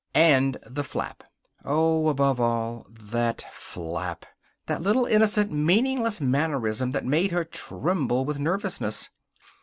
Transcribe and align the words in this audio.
And 0.15 0.57
the 0.65 0.83
flap. 0.83 1.23
Oh, 1.63 2.07
above 2.07 2.39
all, 2.41 2.87
that 2.89 3.45
flap! 3.51 4.25
That 4.65 4.81
little, 4.81 5.05
innocent, 5.05 5.51
meaningless 5.51 6.19
mannerism 6.19 6.89
that 6.93 7.05
made 7.05 7.29
her 7.29 7.43
tremble 7.45 8.25
with 8.25 8.39
nervousness. 8.39 9.11